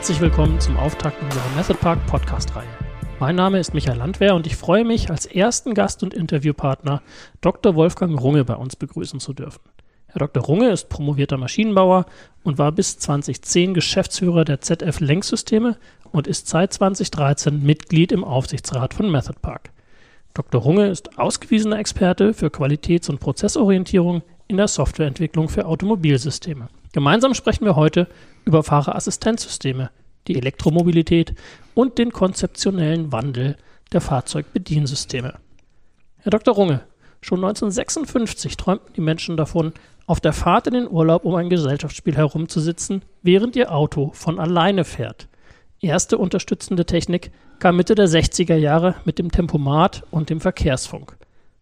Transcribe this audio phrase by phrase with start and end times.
[0.00, 2.66] Herzlich willkommen zum Auftakt unserer Method Park Podcast-Reihe.
[3.18, 7.02] Mein Name ist Michael Landwehr und ich freue mich, als ersten Gast und Interviewpartner
[7.42, 7.74] Dr.
[7.74, 9.60] Wolfgang Runge bei uns begrüßen zu dürfen.
[10.06, 10.42] Herr Dr.
[10.42, 12.06] Runge ist promovierter Maschinenbauer
[12.44, 15.76] und war bis 2010 Geschäftsführer der ZF Lenksysteme
[16.12, 19.68] und ist seit 2013 Mitglied im Aufsichtsrat von Method Park.
[20.32, 20.62] Dr.
[20.62, 26.68] Runge ist ausgewiesener Experte für Qualitäts- und Prozessorientierung in der Softwareentwicklung für Automobilsysteme.
[26.92, 28.08] Gemeinsam sprechen wir heute
[28.44, 29.90] über Fahrerassistenzsysteme,
[30.28, 31.34] die Elektromobilität
[31.74, 33.56] und den konzeptionellen Wandel
[33.92, 35.34] der Fahrzeugbediensysteme.
[36.18, 36.54] Herr Dr.
[36.54, 36.82] Runge,
[37.20, 39.72] schon 1956 träumten die Menschen davon,
[40.06, 44.84] auf der Fahrt in den Urlaub um ein Gesellschaftsspiel herumzusitzen, während ihr Auto von alleine
[44.84, 45.28] fährt.
[45.80, 51.16] Erste unterstützende Technik kam Mitte der 60er Jahre mit dem Tempomat und dem Verkehrsfunk.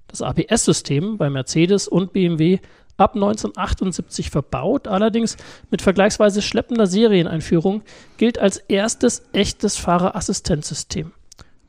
[0.07, 2.59] Das ABS-System bei Mercedes und BMW
[2.99, 5.37] ab 1978 verbaut, allerdings
[5.71, 7.83] mit vergleichsweise schleppender Serieneinführung,
[8.17, 11.13] gilt als erstes echtes Fahrerassistenzsystem.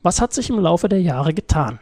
[0.02, 1.78] Was hat sich im Laufe der Jahre getan?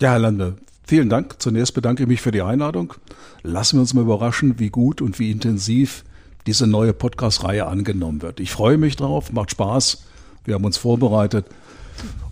[0.00, 1.40] Ja, Herr Lande, vielen Dank.
[1.40, 2.94] Zunächst bedanke ich mich für die Einladung.
[3.42, 6.04] Lassen wir uns mal überraschen, wie gut und wie intensiv
[6.46, 8.40] diese neue Podcast-Reihe angenommen wird.
[8.40, 10.04] Ich freue mich drauf, macht Spaß.
[10.44, 11.46] Wir haben uns vorbereitet.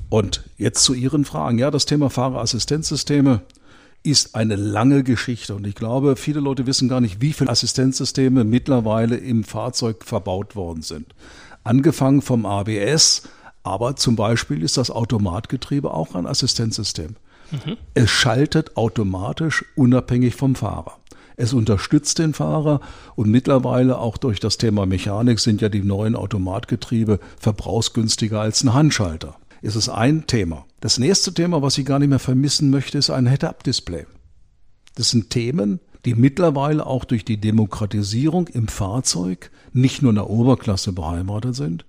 [0.08, 1.58] Und jetzt zu Ihren Fragen.
[1.58, 3.42] Ja, das Thema Fahrerassistenzsysteme
[4.02, 8.44] ist eine lange Geschichte und ich glaube, viele Leute wissen gar nicht, wie viele Assistenzsysteme
[8.44, 11.14] mittlerweile im Fahrzeug verbaut worden sind.
[11.64, 13.24] Angefangen vom ABS,
[13.62, 17.16] aber zum Beispiel ist das Automatgetriebe auch ein Assistenzsystem.
[17.50, 17.76] Mhm.
[17.94, 20.98] Es schaltet automatisch unabhängig vom Fahrer.
[21.36, 22.80] Es unterstützt den Fahrer
[23.14, 28.74] und mittlerweile auch durch das Thema Mechanik sind ja die neuen Automatgetriebe verbrauchsgünstiger als ein
[28.74, 30.66] Handschalter ist es ein Thema.
[30.80, 34.06] Das nächste Thema, was ich gar nicht mehr vermissen möchte, ist ein Head-Up-Display.
[34.94, 40.30] Das sind Themen, die mittlerweile auch durch die Demokratisierung im Fahrzeug nicht nur in der
[40.30, 41.84] Oberklasse beheimatet sind,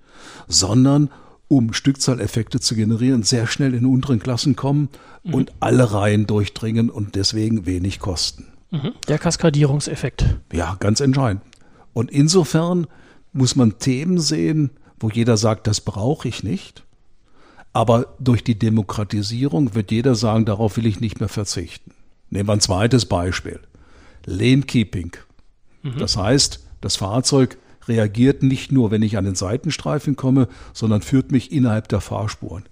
[0.47, 1.09] sondern
[1.47, 4.89] um Stückzahleffekte zu generieren, sehr schnell in unteren Klassen kommen
[5.23, 5.33] mhm.
[5.33, 8.47] und alle Reihen durchdringen und deswegen wenig kosten.
[8.71, 8.93] Mhm.
[9.07, 10.25] Der Kaskadierungseffekt.
[10.53, 11.41] Ja, ganz entscheidend.
[11.93, 12.87] Und insofern
[13.33, 16.83] muss man Themen sehen, wo jeder sagt, das brauche ich nicht.
[17.73, 21.91] Aber durch die Demokratisierung wird jeder sagen, darauf will ich nicht mehr verzichten.
[22.29, 23.59] Nehmen wir ein zweites Beispiel.
[24.25, 25.11] Lane Keeping.
[25.83, 25.97] Mhm.
[25.97, 27.57] Das heißt, das Fahrzeug
[27.87, 32.63] reagiert nicht nur, wenn ich an den Seitenstreifen komme, sondern führt mich innerhalb der Fahrspuren.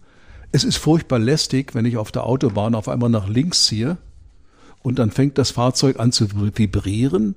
[0.52, 3.97] Es ist furchtbar lästig, wenn ich auf der Autobahn auf einmal nach links ziehe
[4.81, 6.28] und dann fängt das Fahrzeug an zu
[6.58, 7.35] vibrieren,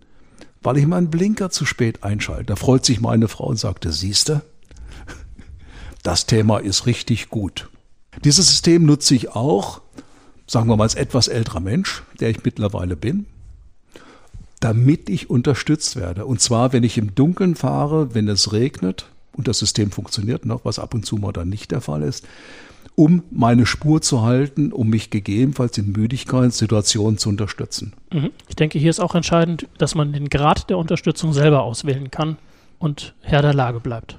[0.63, 2.45] weil ich meinen Blinker zu spät einschalte.
[2.45, 4.43] Da freut sich meine Frau und sagte, siehste,
[6.03, 7.69] das Thema ist richtig gut.
[8.25, 9.81] Dieses System nutze ich auch,
[10.47, 13.27] sagen wir mal als etwas älterer Mensch, der ich mittlerweile bin,
[14.61, 16.27] damit ich unterstützt werde.
[16.27, 20.65] Und zwar, wenn ich im Dunkeln fahre, wenn es regnet und das System funktioniert noch,
[20.65, 22.27] was ab und zu mal dann nicht der Fall ist,
[22.95, 27.95] um meine Spur zu halten, um mich gegebenenfalls in Müdigkeitssituationen zu unterstützen.
[28.13, 28.31] Mhm.
[28.49, 32.37] Ich denke, hier ist auch entscheidend, dass man den Grad der Unterstützung selber auswählen kann
[32.79, 34.19] und Herr der Lage bleibt.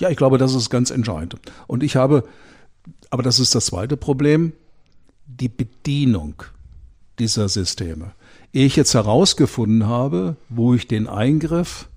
[0.00, 1.36] Ja, ich glaube, das ist ganz entscheidend.
[1.66, 2.24] Und ich habe,
[3.10, 4.52] aber das ist das zweite Problem,
[5.26, 6.42] die Bedienung
[7.18, 8.12] dieser Systeme.
[8.52, 11.88] Ehe ich jetzt herausgefunden habe, wo ich den Eingriff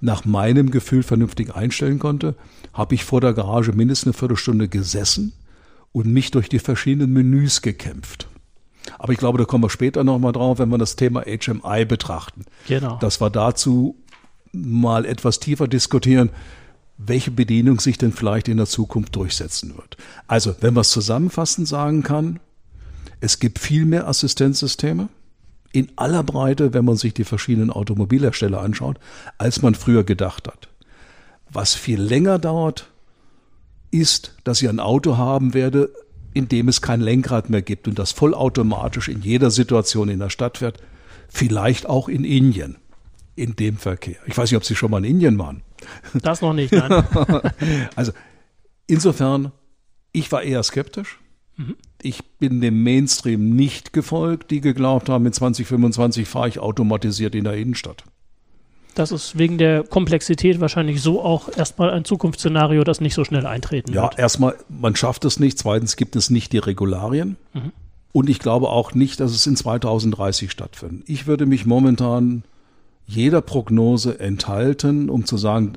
[0.00, 2.34] nach meinem Gefühl vernünftig einstellen konnte,
[2.72, 5.32] habe ich vor der Garage mindestens eine Viertelstunde gesessen
[5.92, 8.26] und mich durch die verschiedenen Menüs gekämpft.
[8.98, 12.44] Aber ich glaube, da kommen wir später nochmal drauf, wenn wir das Thema HMI betrachten.
[12.66, 12.96] Genau.
[12.98, 13.96] Dass wir dazu
[14.52, 16.30] mal etwas tiefer diskutieren,
[17.06, 19.96] welche Bedienung sich denn vielleicht in der Zukunft durchsetzen wird.
[20.26, 22.40] Also, wenn man es zusammenfassend sagen kann,
[23.20, 25.08] es gibt viel mehr Assistenzsysteme
[25.72, 28.98] in aller Breite, wenn man sich die verschiedenen Automobilhersteller anschaut,
[29.38, 30.68] als man früher gedacht hat.
[31.50, 32.90] Was viel länger dauert,
[33.90, 35.90] ist, dass ich ein Auto haben werde,
[36.34, 40.30] in dem es kein Lenkrad mehr gibt und das vollautomatisch in jeder Situation in der
[40.30, 40.82] Stadt fährt,
[41.28, 42.76] vielleicht auch in Indien
[43.36, 44.16] in dem Verkehr.
[44.26, 45.62] Ich weiß nicht, ob Sie schon mal in Indien waren.
[46.14, 47.04] Das noch nicht, nein.
[47.96, 48.12] also
[48.86, 49.52] insofern,
[50.12, 51.18] ich war eher skeptisch.
[51.56, 51.76] Mhm.
[52.00, 57.44] Ich bin dem Mainstream nicht gefolgt, die geglaubt haben, in 2025 fahre ich automatisiert in
[57.44, 58.04] der Innenstadt.
[58.94, 63.46] Das ist wegen der Komplexität wahrscheinlich so auch erstmal ein Zukunftsszenario, das nicht so schnell
[63.46, 64.14] eintreten ja, wird.
[64.14, 65.58] Ja, erstmal, man schafft es nicht.
[65.58, 67.36] Zweitens gibt es nicht die Regularien.
[67.54, 67.72] Mhm.
[68.12, 71.08] Und ich glaube auch nicht, dass es in 2030 stattfindet.
[71.08, 72.44] Ich würde mich momentan
[73.06, 75.74] jeder Prognose enthalten, um zu sagen,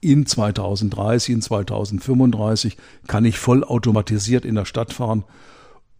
[0.00, 2.76] in 2030, in 2035
[3.06, 5.24] kann ich vollautomatisiert in der Stadt fahren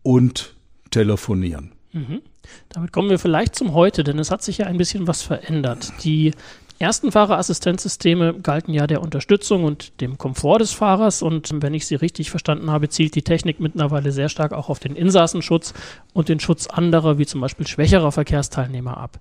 [0.03, 0.55] und
[0.91, 1.73] telefonieren.
[1.93, 2.23] Mhm.
[2.71, 5.93] Damit kommen wir vielleicht zum Heute, denn es hat sich ja ein bisschen was verändert.
[6.03, 6.33] Die
[6.81, 11.23] ersten Fahrerassistenzsysteme galten ja der Unterstützung und dem Komfort des Fahrers.
[11.23, 14.79] Und wenn ich Sie richtig verstanden habe, zielt die Technik mittlerweile sehr stark auch auf
[14.79, 15.75] den Insassenschutz
[16.15, 19.21] und den Schutz anderer, wie zum Beispiel schwächerer Verkehrsteilnehmer ab.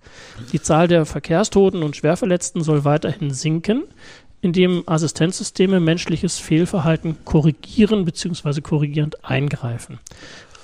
[0.54, 3.84] Die Zahl der Verkehrstoten und Schwerverletzten soll weiterhin sinken
[4.42, 8.62] indem Assistenzsysteme menschliches Fehlverhalten korrigieren bzw.
[8.62, 10.00] korrigierend eingreifen.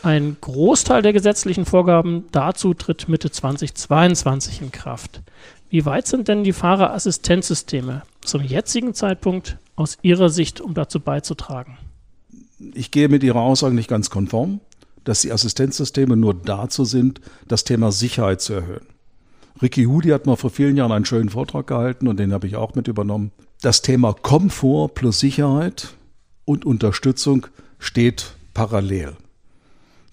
[0.05, 5.21] Ein Großteil der gesetzlichen Vorgaben dazu tritt Mitte 2022 in Kraft.
[5.69, 11.77] Wie weit sind denn die Fahrerassistenzsysteme zum jetzigen Zeitpunkt aus Ihrer Sicht, um dazu beizutragen?
[12.73, 14.61] Ich gehe mit Ihrer Aussage nicht ganz konform,
[15.03, 18.85] dass die Assistenzsysteme nur dazu sind, das Thema Sicherheit zu erhöhen.
[19.61, 22.55] Ricky Hudi hat mal vor vielen Jahren einen schönen Vortrag gehalten und den habe ich
[22.55, 23.31] auch mit übernommen.
[23.61, 25.95] Das Thema Komfort plus Sicherheit
[26.43, 27.47] und Unterstützung
[27.79, 29.15] steht parallel.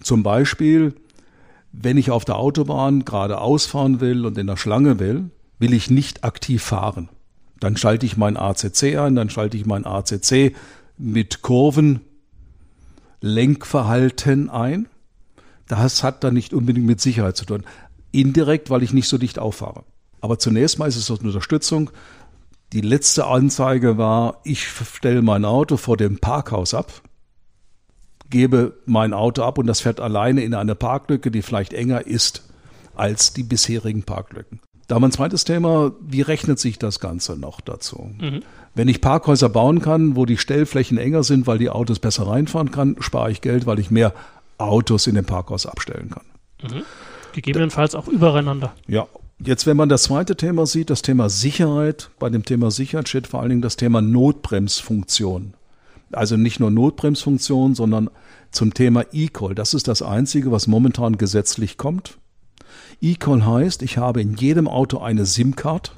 [0.01, 0.95] Zum Beispiel,
[1.71, 5.29] wenn ich auf der Autobahn geradeaus fahren will und in der Schlange will,
[5.63, 7.07] will ich nicht aktiv fahren.
[7.61, 10.53] Dann schalte ich mein ACC ein, dann schalte ich mein ACC
[10.97, 12.01] mit Kurven,
[13.21, 14.89] Lenkverhalten ein.
[15.69, 17.63] Das hat dann nicht unbedingt mit Sicherheit zu tun.
[18.11, 19.85] Indirekt, weil ich nicht so dicht auffahre.
[20.19, 21.91] Aber zunächst mal ist es eine Unterstützung.
[22.73, 26.91] Die letzte Anzeige war, ich stelle mein Auto vor dem Parkhaus ab
[28.33, 32.43] gebe mein Auto ab und das fährt alleine in eine Parklücke, die vielleicht enger ist
[32.95, 34.59] als die bisherigen Parklücken.
[34.87, 38.11] Da mein zweites Thema, wie rechnet sich das Ganze noch dazu?
[38.19, 38.41] Mhm.
[38.75, 42.71] Wenn ich Parkhäuser bauen kann, wo die Stellflächen enger sind, weil die Autos besser reinfahren
[42.71, 44.13] kann, spare ich Geld, weil ich mehr
[44.57, 46.25] Autos in dem Parkhaus abstellen kann.
[46.63, 46.83] Mhm.
[47.33, 48.73] Gegebenenfalls auch übereinander.
[48.87, 49.07] Ja.
[49.39, 53.27] Jetzt, wenn man das zweite Thema sieht, das Thema Sicherheit, bei dem Thema Sicherheit steht
[53.27, 55.55] vor allen Dingen das Thema Notbremsfunktion.
[56.11, 58.09] Also nicht nur Notbremsfunktion, sondern
[58.51, 59.55] zum Thema E-Call.
[59.55, 62.17] Das ist das Einzige, was momentan gesetzlich kommt.
[63.03, 65.93] E-Call heißt, ich habe in jedem Auto eine SIM-Card.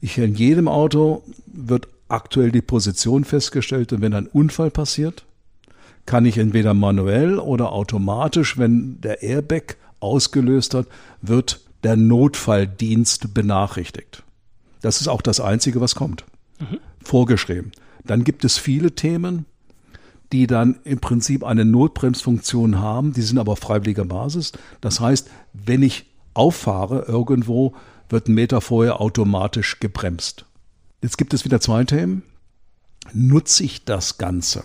[0.00, 5.24] Ich, in jedem Auto wird aktuell die Position festgestellt und wenn ein Unfall passiert,
[6.04, 10.86] kann ich entweder manuell oder automatisch, wenn der Airbag ausgelöst hat,
[11.22, 14.22] wird der Notfalldienst benachrichtigt.
[14.82, 16.24] Das ist auch das Einzige, was kommt.
[16.60, 16.78] Mhm.
[17.02, 17.72] Vorgeschrieben.
[18.04, 19.46] Dann gibt es viele Themen,
[20.32, 24.52] die dann im Prinzip eine Notbremsfunktion haben, die sind aber freiwilliger Basis.
[24.80, 27.74] Das heißt, wenn ich auffahre irgendwo,
[28.08, 30.46] wird ein Meter vorher automatisch gebremst.
[31.02, 32.22] Jetzt gibt es wieder zwei Themen.
[33.12, 34.64] Nutze ich das Ganze?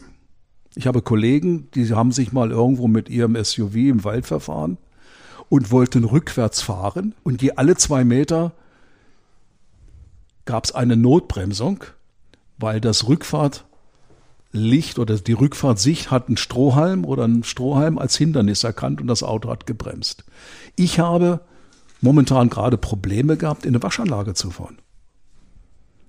[0.75, 4.77] Ich habe Kollegen, die haben sich mal irgendwo mit ihrem SUV im Wald verfahren
[5.49, 8.53] und wollten rückwärts fahren und je alle zwei Meter
[10.45, 11.83] gab es eine Notbremsung
[12.61, 13.07] weil das
[14.53, 19.23] Rückfahrtlicht oder die Rückfahrtsicht hat einen Strohhalm oder einen Strohhalm als Hindernis erkannt und das
[19.23, 20.25] Auto hat gebremst.
[20.75, 21.41] Ich habe
[22.01, 24.77] momentan gerade Probleme gehabt, in eine Waschanlage zu fahren.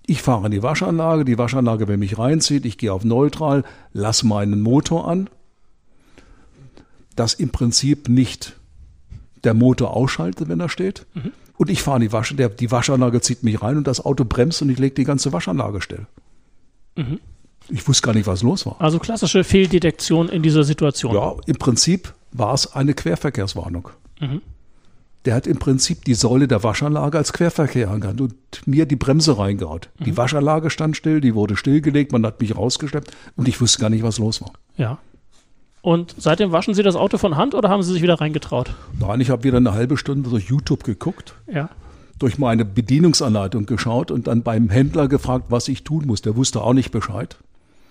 [0.06, 4.26] Ich fahre in die Waschanlage, die Waschanlage, wenn mich reinzieht, ich gehe auf Neutral, lasse
[4.26, 5.30] meinen Motor an,
[7.14, 8.56] dass im Prinzip nicht
[9.44, 11.06] der Motor ausschaltet, wenn er steht.
[11.14, 11.32] Mhm.
[11.56, 14.62] Und ich fahre in die Waschanlage, die Waschanlage zieht mich rein und das Auto bremst
[14.62, 16.06] und ich lege die ganze Waschanlage still.
[16.96, 17.20] Mhm.
[17.68, 18.76] Ich wusste gar nicht, was los war.
[18.80, 21.14] Also klassische Fehldetektion in dieser Situation.
[21.14, 23.90] Ja, im Prinzip war es eine Querverkehrswarnung.
[24.20, 24.42] Mhm.
[25.24, 28.34] Der hat im Prinzip die Säule der Waschanlage als Querverkehr angehabt und
[28.66, 29.88] mir die Bremse reingehaut.
[29.98, 30.04] Mhm.
[30.04, 33.90] Die Waschanlage stand still, die wurde stillgelegt, man hat mich rausgeschleppt und ich wusste gar
[33.90, 34.52] nicht, was los war.
[34.76, 34.98] Ja.
[35.80, 38.74] Und seitdem waschen Sie das Auto von Hand oder haben Sie sich wieder reingetraut?
[38.98, 41.34] Nein, ich habe wieder eine halbe Stunde durch YouTube geguckt.
[41.52, 41.70] Ja
[42.22, 46.22] durch meine Bedienungsanleitung geschaut und dann beim Händler gefragt, was ich tun muss.
[46.22, 47.36] Der wusste auch nicht Bescheid.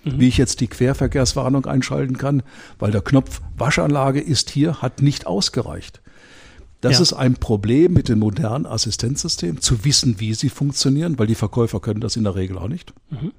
[0.04, 0.20] Mhm.
[0.20, 2.42] Wie ich jetzt die Querverkehrswarnung einschalten kann,
[2.78, 6.00] weil der Knopf Waschanlage ist hier, hat nicht ausgereicht.
[6.80, 7.02] Das ja.
[7.02, 11.78] ist ein Problem mit den modernen Assistenzsystemen, zu wissen, wie sie funktionieren, weil die Verkäufer
[11.78, 12.92] können das in der Regel auch nicht.
[13.10, 13.32] Mhm.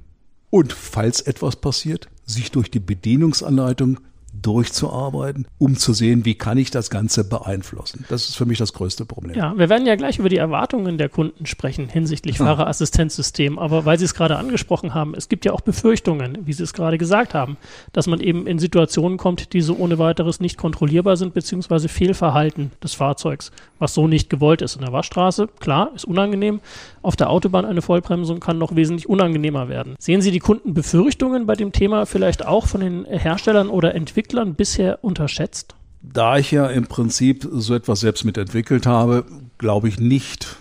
[0.49, 3.99] Und falls etwas passiert, sich durch die Bedienungsanleitung
[4.45, 8.05] durchzuarbeiten, um zu sehen, wie kann ich das Ganze beeinflussen.
[8.09, 9.35] Das ist für mich das größte Problem.
[9.35, 12.45] Ja, wir werden ja gleich über die Erwartungen der Kunden sprechen hinsichtlich ja.
[12.45, 13.57] Fahrerassistenzsystem.
[13.57, 16.73] Aber weil Sie es gerade angesprochen haben, es gibt ja auch Befürchtungen, wie Sie es
[16.73, 17.57] gerade gesagt haben,
[17.93, 22.71] dass man eben in Situationen kommt, die so ohne weiteres nicht kontrollierbar sind, beziehungsweise Fehlverhalten
[22.83, 24.75] des Fahrzeugs, was so nicht gewollt ist.
[24.75, 26.59] In der Waschstraße, klar, ist unangenehm.
[27.01, 29.95] Auf der Autobahn eine Vollbremsung kann noch wesentlich unangenehmer werden.
[29.99, 34.32] Sehen Sie die Kunden Befürchtungen bei dem Thema vielleicht auch von den Herstellern oder Entwicklern?
[34.33, 35.75] Entwicklern bisher unterschätzt?
[36.01, 39.25] Da ich ja im Prinzip so etwas selbst mitentwickelt habe,
[39.57, 40.57] glaube ich nicht,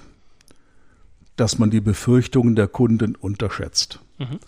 [1.37, 3.99] dass man die Befürchtungen der Kunden unterschätzt.
[4.19, 4.38] Mhm.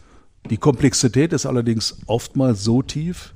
[0.50, 3.32] Die Komplexität ist allerdings oftmals so tief,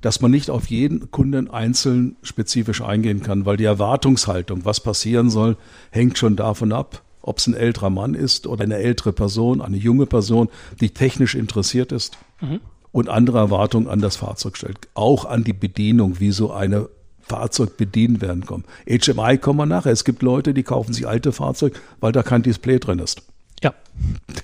[0.00, 5.28] dass man nicht auf jeden Kunden einzeln spezifisch eingehen kann, weil die Erwartungshaltung, was passieren
[5.28, 5.56] soll,
[5.90, 9.76] hängt schon davon ab, ob es ein älterer Mann ist oder eine ältere Person, eine
[9.76, 10.48] junge Person,
[10.80, 12.60] die technisch interessiert ist mhm.
[12.96, 14.78] Und andere Erwartungen an das Fahrzeug stellt.
[14.94, 16.88] Auch an die Bedienung, wie so eine
[17.20, 18.64] Fahrzeug bedient werden kommen.
[18.88, 19.92] HMI kommen wir nachher.
[19.92, 23.20] Es gibt Leute, die kaufen sich alte Fahrzeuge, weil da kein Display drin ist.
[23.62, 23.74] Ja,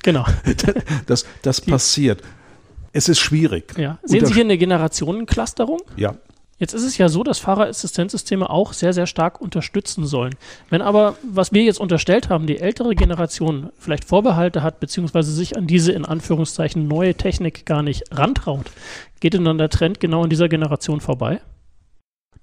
[0.03, 0.27] genau.
[1.07, 2.21] das das passiert.
[2.93, 3.73] Es ist schwierig.
[3.79, 3.99] Ja.
[4.03, 5.81] Sehen Sie hier eine Generationenclusterung?
[5.97, 6.17] Ja.
[6.63, 10.37] Jetzt ist es ja so, dass Fahrerassistenzsysteme auch sehr, sehr stark unterstützen sollen.
[10.71, 15.57] Wenn aber, was wir jetzt unterstellt haben, die ältere Generation vielleicht Vorbehalte hat, beziehungsweise sich
[15.57, 18.67] an diese in Anführungszeichen neue Technik gar nicht rantraut,
[19.19, 21.41] geht denn dann der Trend genau in dieser Generation vorbei?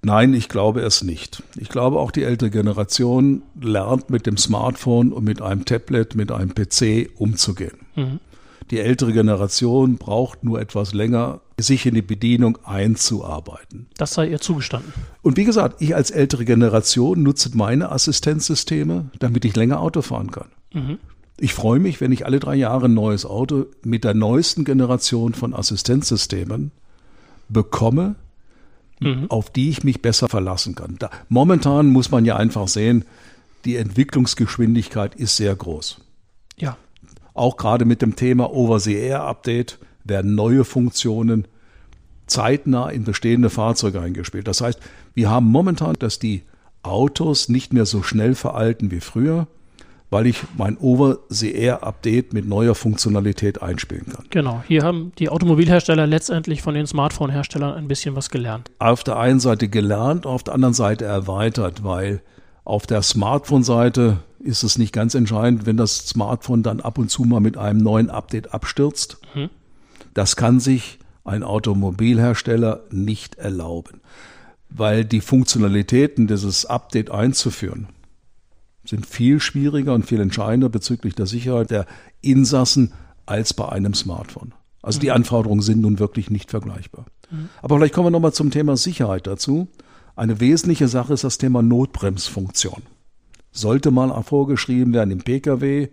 [0.02, 1.42] Nein, ich glaube es nicht.
[1.56, 6.30] Ich glaube auch die ältere Generation lernt mit dem Smartphone und mit einem Tablet, mit
[6.30, 7.78] einem PC umzugehen.
[7.96, 8.20] Mhm.
[8.70, 13.88] Die ältere Generation braucht nur etwas länger, sich in die Bedienung einzuarbeiten.
[13.96, 14.92] Das sei ihr zugestanden.
[15.22, 20.30] Und wie gesagt, ich als ältere Generation nutze meine Assistenzsysteme, damit ich länger Auto fahren
[20.30, 20.48] kann.
[20.72, 20.98] Mhm.
[21.38, 25.34] Ich freue mich, wenn ich alle drei Jahre ein neues Auto mit der neuesten Generation
[25.34, 26.70] von Assistenzsystemen
[27.48, 28.14] bekomme,
[29.00, 29.26] mhm.
[29.30, 30.96] auf die ich mich besser verlassen kann.
[30.98, 33.04] Da, momentan muss man ja einfach sehen,
[33.64, 36.00] die Entwicklungsgeschwindigkeit ist sehr groß.
[36.56, 36.76] Ja.
[37.40, 41.48] Auch gerade mit dem Thema Over-the-Air-Update werden neue Funktionen
[42.26, 44.46] zeitnah in bestehende Fahrzeuge eingespielt.
[44.46, 44.78] Das heißt,
[45.14, 46.42] wir haben momentan, dass die
[46.82, 49.46] Autos nicht mehr so schnell veralten wie früher,
[50.10, 54.26] weil ich mein Over-the-Air-Update mit neuer Funktionalität einspielen kann.
[54.28, 58.70] Genau, hier haben die Automobilhersteller letztendlich von den Smartphone-Herstellern ein bisschen was gelernt.
[58.80, 62.20] Auf der einen Seite gelernt, auf der anderen Seite erweitert, weil
[62.64, 67.24] auf der Smartphone-Seite ist es nicht ganz entscheidend, wenn das Smartphone dann ab und zu
[67.24, 69.18] mal mit einem neuen Update abstürzt.
[69.34, 69.50] Mhm.
[70.14, 74.00] Das kann sich ein Automobilhersteller nicht erlauben,
[74.68, 77.88] weil die Funktionalitäten dieses Update einzuführen
[78.90, 81.86] sind viel schwieriger und viel entscheidender bezüglich der Sicherheit der
[82.20, 82.92] Insassen
[83.26, 84.52] als bei einem Smartphone.
[84.82, 85.00] Also mhm.
[85.02, 87.06] die Anforderungen sind nun wirklich nicht vergleichbar.
[87.30, 87.48] Mhm.
[87.62, 89.68] Aber vielleicht kommen wir nochmal zum Thema Sicherheit dazu.
[90.16, 92.82] Eine wesentliche Sache ist das Thema Notbremsfunktion.
[93.52, 95.88] Sollte mal vorgeschrieben werden im Pkw,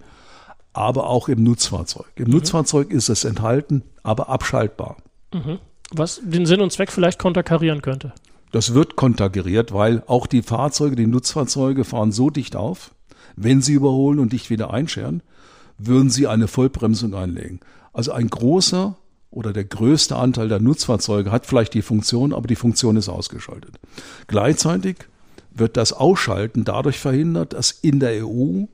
[0.74, 2.08] aber auch im Nutzfahrzeug.
[2.16, 2.36] Im mhm.
[2.36, 4.98] Nutzfahrzeug ist es enthalten, aber abschaltbar.
[5.34, 5.60] Mhm.
[5.92, 8.14] Was den Sinn und Zweck vielleicht konterkarieren könnte.
[8.52, 12.92] Das wird konterkariert, weil auch die Fahrzeuge, die Nutzfahrzeuge fahren so dicht auf,
[13.36, 15.22] wenn sie überholen und dicht wieder einscheren,
[15.78, 17.60] würden sie eine Vollbremsung einlegen.
[17.94, 18.96] Also ein großer
[19.30, 23.80] oder der größte Anteil der Nutzfahrzeuge hat vielleicht die Funktion, aber die Funktion ist ausgeschaltet.
[24.28, 24.98] Gleichzeitig
[25.60, 28.66] wird das Ausschalten dadurch verhindert, dass in der EU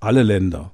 [0.00, 0.72] alle Länder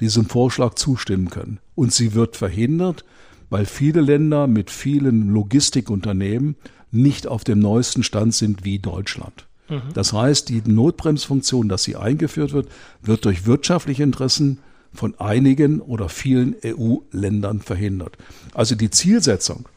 [0.00, 1.60] diesem Vorschlag zustimmen können.
[1.74, 3.04] Und sie wird verhindert,
[3.50, 6.56] weil viele Länder mit vielen Logistikunternehmen
[6.90, 9.46] nicht auf dem neuesten Stand sind wie Deutschland.
[9.68, 9.82] Mhm.
[9.94, 12.68] Das heißt, die Notbremsfunktion, dass sie eingeführt wird,
[13.02, 14.58] wird durch wirtschaftliche Interessen
[14.92, 18.16] von einigen oder vielen EU-Ländern verhindert.
[18.54, 19.68] Also die Zielsetzung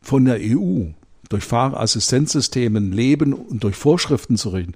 [0.00, 0.86] von der EU,
[1.30, 4.74] durch Fahrerassistenzsystemen leben und durch Vorschriften zu reden,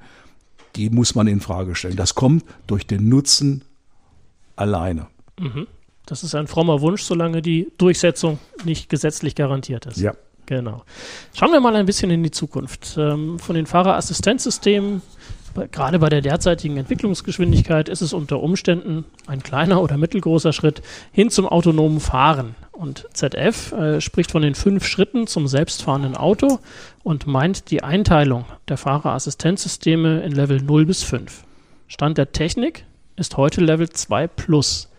[0.77, 1.97] die muss man in Frage stellen.
[1.97, 3.65] Das kommt durch den Nutzen
[4.57, 5.09] alleine.
[5.39, 5.67] Mhm.
[6.07, 9.99] Das ist ein frommer Wunsch, solange die Durchsetzung nicht gesetzlich garantiert ist.
[9.99, 10.15] Ja.
[10.47, 10.85] Genau.
[11.33, 12.97] Schauen wir mal ein bisschen in die Zukunft.
[12.99, 15.01] Ähm, von den Fahrerassistenzsystemen,
[15.73, 20.83] gerade bei der derzeitigen Entwicklungsgeschwindigkeit, ist es unter Umständen ein kleiner oder mittelgroßer Schritt
[21.13, 22.55] hin zum autonomen Fahren.
[22.75, 26.59] Und ZF äh, spricht von den fünf Schritten zum selbstfahrenden Auto
[27.03, 31.45] und meint die Einteilung der Fahrerassistenzsysteme in Level 0 bis 5.
[31.87, 32.85] Stand der Technik
[33.17, 34.91] ist heute Level 2 Plus.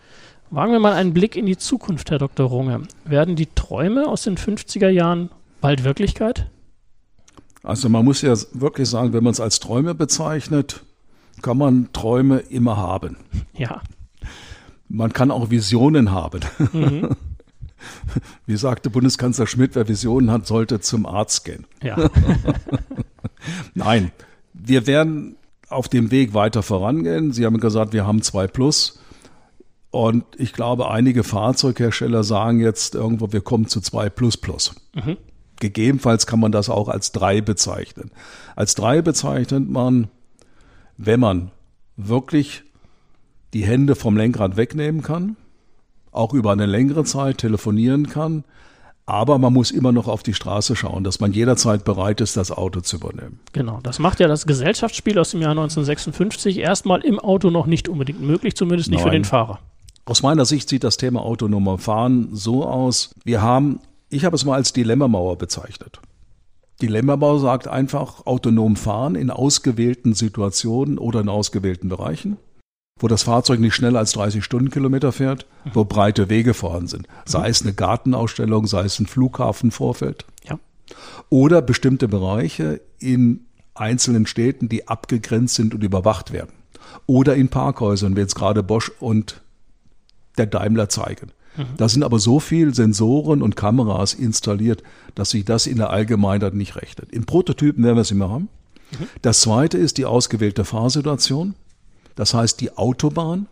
[0.50, 2.46] Wagen wir mal einen Blick in die Zukunft, Herr Dr.
[2.46, 2.82] Runge.
[3.04, 5.30] Werden die Träume aus den 50er Jahren
[5.60, 6.46] bald Wirklichkeit?
[7.62, 10.82] Also man muss ja wirklich sagen, wenn man es als Träume bezeichnet,
[11.42, 13.16] kann man Träume immer haben.
[13.54, 13.82] Ja.
[14.88, 16.40] Man kann auch Visionen haben.
[16.72, 17.16] Mhm.
[18.46, 21.66] Wie sagte Bundeskanzler Schmidt, wer Visionen hat, sollte zum Arzt gehen.
[21.82, 21.96] Ja.
[23.74, 24.12] Nein,
[24.52, 25.36] wir werden
[25.68, 27.32] auf dem Weg weiter vorangehen.
[27.32, 29.00] Sie haben gesagt, wir haben zwei Plus.
[29.90, 34.74] Und ich glaube, einige Fahrzeughersteller sagen jetzt irgendwo, wir kommen zu zwei Plus Plus.
[34.94, 35.16] Mhm.
[35.58, 38.10] Gegebenenfalls kann man das auch als drei bezeichnen.
[38.56, 40.08] Als drei bezeichnet man,
[40.98, 41.50] wenn man
[41.96, 42.64] wirklich
[43.54, 45.36] die Hände vom Lenkrad wegnehmen kann,
[46.16, 48.44] auch über eine längere Zeit telefonieren kann,
[49.06, 52.50] aber man muss immer noch auf die Straße schauen, dass man jederzeit bereit ist, das
[52.50, 53.38] Auto zu übernehmen.
[53.52, 57.88] Genau, das macht ja das Gesellschaftsspiel aus dem Jahr 1956 erstmal im Auto noch nicht
[57.88, 59.08] unbedingt möglich, zumindest nicht Nein.
[59.08, 59.60] für den Fahrer.
[60.04, 63.10] Aus meiner Sicht sieht das Thema autonomer Fahren so aus.
[63.24, 66.00] Wir haben, ich habe es mal als Dilemmamauer bezeichnet.
[66.82, 72.36] Dilemmamauer sagt einfach autonom fahren in ausgewählten Situationen oder in ausgewählten Bereichen.
[72.98, 77.08] Wo das Fahrzeug nicht schneller als 30 Stundenkilometer fährt, wo breite Wege vorhanden sind.
[77.26, 80.24] Sei es eine Gartenausstellung, sei es ein Flughafenvorfeld.
[80.48, 80.58] Ja.
[81.28, 83.40] Oder bestimmte Bereiche in
[83.74, 86.52] einzelnen Städten, die abgegrenzt sind und überwacht werden.
[87.04, 89.42] Oder in Parkhäusern, wie jetzt gerade Bosch und
[90.38, 91.32] der Daimler zeigen.
[91.78, 94.82] Da sind aber so viel Sensoren und Kameras installiert,
[95.14, 97.10] dass sich das in der Allgemeinheit nicht rechnet.
[97.12, 98.48] Im Prototypen werden wir es immer haben.
[99.22, 101.54] Das zweite ist die ausgewählte Fahrsituation.
[102.16, 103.46] Das heißt, die Autobahn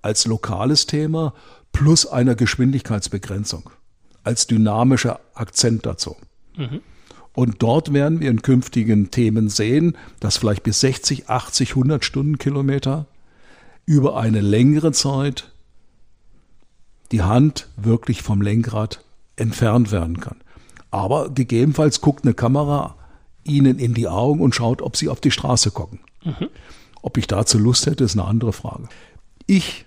[0.00, 1.34] als lokales Thema
[1.72, 3.70] plus einer Geschwindigkeitsbegrenzung
[4.22, 6.16] als dynamischer Akzent dazu.
[7.34, 13.06] Und dort werden wir in künftigen Themen sehen, dass vielleicht bis 60, 80, 100 Stundenkilometer
[13.86, 15.50] über eine längere Zeit
[17.12, 19.04] die Hand wirklich vom Lenkrad
[19.36, 20.36] entfernt werden kann.
[20.90, 22.96] Aber gegebenenfalls guckt eine Kamera
[23.42, 25.98] Ihnen in die Augen und schaut, ob Sie auf die Straße gucken.
[26.24, 26.48] Mhm.
[27.04, 28.88] Ob ich dazu Lust hätte, ist eine andere Frage.
[29.46, 29.84] Ich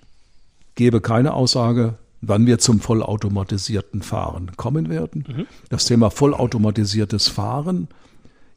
[0.76, 5.26] gebe keine Aussage, wann wir zum vollautomatisierten Fahren kommen werden.
[5.28, 5.48] Mhm.
[5.70, 7.88] Das Thema vollautomatisiertes Fahren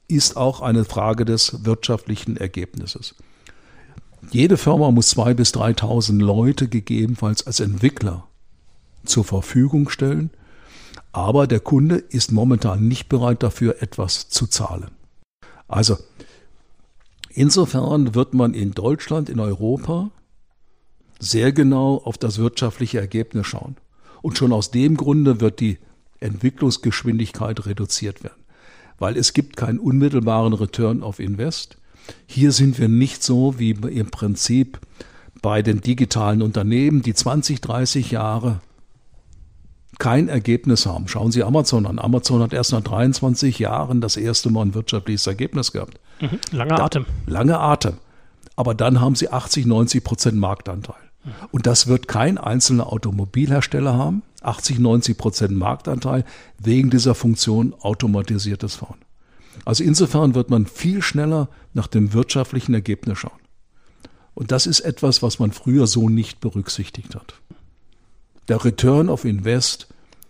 [0.08, 3.14] ist auch eine Frage des wirtschaftlichen Ergebnisses.
[4.30, 8.24] Jede Firma muss zwei bis 3.000 Leute gegebenenfalls als Entwickler
[9.06, 10.28] zur Verfügung stellen.
[11.12, 14.90] Aber der Kunde ist momentan nicht bereit dafür, etwas zu zahlen.
[15.66, 15.96] Also
[17.32, 20.10] insofern wird man in Deutschland, in Europa
[21.18, 23.76] sehr genau auf das wirtschaftliche Ergebnis schauen.
[24.22, 25.78] Und schon aus dem Grunde wird die
[26.20, 28.42] Entwicklungsgeschwindigkeit reduziert werden.
[28.98, 31.78] Weil es gibt keinen unmittelbaren Return of Invest.
[32.26, 34.78] Hier sind wir nicht so wie im Prinzip
[35.40, 38.60] bei den digitalen Unternehmen, die 20, 30 Jahre
[39.98, 41.08] kein Ergebnis haben.
[41.08, 41.98] Schauen Sie Amazon an.
[41.98, 46.00] Amazon hat erst nach 23 Jahren das erste Mal ein wirtschaftliches Ergebnis gehabt.
[46.20, 46.38] Mhm.
[46.52, 47.06] Lange da, Atem.
[47.26, 47.94] Lange Atem.
[48.56, 50.96] Aber dann haben sie 80, 90 Prozent Marktanteil.
[51.24, 51.30] Mhm.
[51.50, 54.22] Und das wird kein einzelner Automobilhersteller haben.
[54.42, 56.24] 80, 90 Prozent Marktanteil
[56.58, 58.98] wegen dieser Funktion automatisiertes Fahren.
[59.64, 63.32] Also insofern wird man viel schneller nach dem wirtschaftlichen Ergebnis schauen.
[64.34, 67.34] Und das ist etwas, was man früher so nicht berücksichtigt hat.
[68.50, 69.86] Der Return of Invest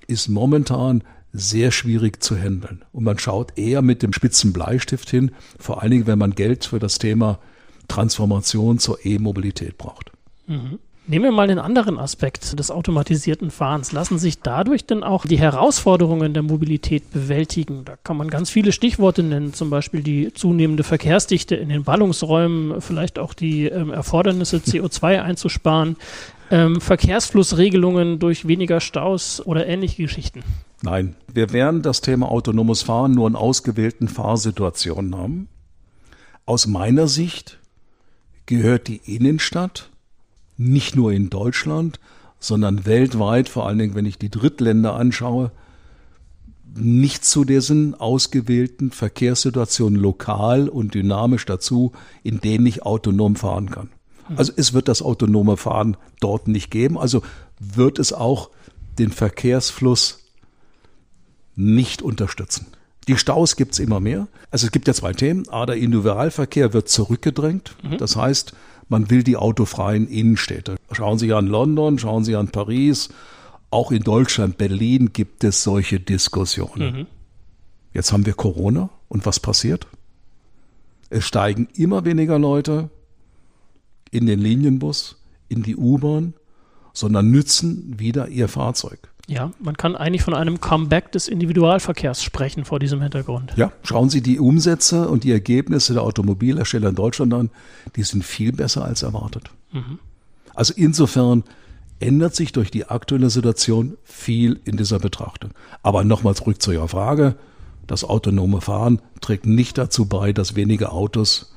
[0.06, 1.02] ist momentan
[1.33, 2.85] sehr schwierig zu handeln.
[2.92, 6.66] Und man schaut eher mit dem spitzen Bleistift hin, vor allen Dingen, wenn man Geld
[6.66, 7.38] für das Thema
[7.88, 10.12] Transformation zur E-Mobilität braucht.
[10.46, 10.78] Mhm.
[11.06, 13.90] Nehmen wir mal den anderen Aspekt des automatisierten Fahrens.
[13.90, 17.87] Lassen sich dadurch denn auch die Herausforderungen der Mobilität bewältigen?
[17.87, 22.83] Da kann man ganz viele Stichworte nennen, zum Beispiel die zunehmende Verkehrsdichte in den Ballungsräumen,
[22.83, 25.96] vielleicht auch die ähm, Erfordernisse, CO2 einzusparen,
[26.51, 30.43] ähm, Verkehrsflussregelungen durch weniger Staus oder ähnliche Geschichten?
[30.83, 35.49] Nein, wir werden das Thema autonomes Fahren nur in ausgewählten Fahrsituationen haben.
[36.47, 37.59] Aus meiner Sicht
[38.47, 39.91] gehört die Innenstadt
[40.57, 42.01] nicht nur in Deutschland,
[42.39, 45.53] sondern weltweit, vor allen Dingen, wenn ich die Drittländer anschaue,
[46.75, 53.91] nicht zu diesen ausgewählten Verkehrssituationen lokal und dynamisch dazu, in denen ich autonom fahren kann.
[54.37, 56.99] Also es wird das autonome Fahren dort nicht geben.
[56.99, 57.23] Also
[57.59, 58.51] wird es auch
[58.99, 60.25] den Verkehrsfluss
[61.57, 62.66] nicht unterstützen.
[63.09, 64.29] Die Staus gibt es immer mehr.
[64.51, 65.49] Also es gibt ja zwei Themen.
[65.49, 67.77] A, der Individualverkehr wird zurückgedrängt.
[67.83, 67.99] Mhm.
[67.99, 68.53] Das heißt,
[68.88, 70.77] man will die autofreien Innenstädte.
[70.93, 73.09] Schauen Sie an London, schauen Sie an Paris.
[73.71, 76.97] Auch in Deutschland, Berlin gibt es solche Diskussionen.
[76.97, 77.07] Mhm.
[77.93, 79.87] Jetzt haben wir Corona und was passiert?
[81.09, 82.90] Es steigen immer weniger Leute
[84.11, 85.16] in den Linienbus,
[85.49, 86.35] in die U-Bahn,
[86.92, 89.11] sondern nützen wieder ihr Fahrzeug.
[89.27, 93.53] Ja, man kann eigentlich von einem Comeback des Individualverkehrs sprechen vor diesem Hintergrund.
[93.57, 97.51] Ja, schauen Sie die Umsätze und die Ergebnisse der Automobilhersteller in Deutschland an,
[97.94, 99.51] die sind viel besser als erwartet.
[99.70, 100.01] Mhm.
[100.55, 101.44] Also insofern
[102.01, 105.51] ändert sich durch die aktuelle Situation viel in dieser Betrachtung.
[105.83, 107.37] Aber nochmal zurück zu Ihrer Frage.
[107.87, 111.55] Das autonome Fahren trägt nicht dazu bei, dass weniger Autos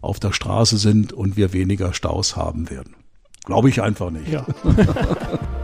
[0.00, 2.94] auf der Straße sind und wir weniger Staus haben werden.
[3.44, 4.28] Glaube ich einfach nicht.
[4.28, 4.44] Ja.